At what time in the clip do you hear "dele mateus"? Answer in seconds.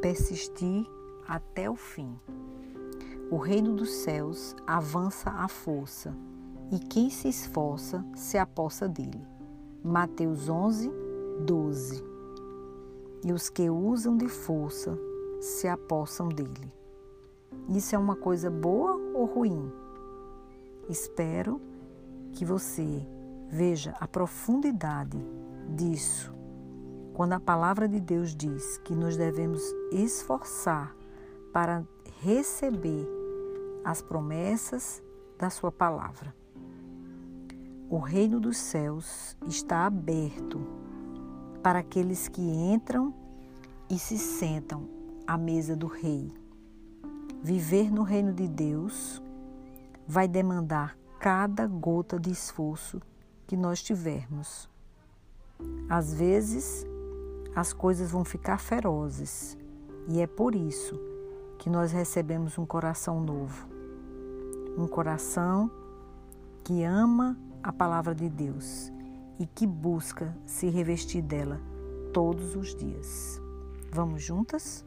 8.88-10.48